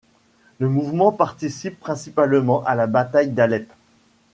Le 0.57 0.67
mouvement 0.67 1.11
participe 1.11 1.79
principalement 1.79 2.63
à 2.63 2.73
la 2.73 2.87
bataille 2.87 3.29
d'Alep. 3.29 3.71